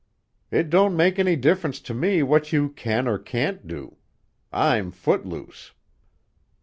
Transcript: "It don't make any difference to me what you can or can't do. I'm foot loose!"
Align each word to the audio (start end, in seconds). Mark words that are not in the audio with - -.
"It 0.49 0.71
don't 0.71 0.97
make 0.97 1.19
any 1.19 1.35
difference 1.35 1.79
to 1.81 1.93
me 1.93 2.23
what 2.23 2.51
you 2.51 2.69
can 2.69 3.07
or 3.07 3.19
can't 3.19 3.67
do. 3.67 3.97
I'm 4.51 4.89
foot 4.89 5.27
loose!" 5.27 5.73